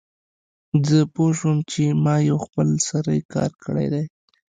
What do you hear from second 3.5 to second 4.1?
کړی دی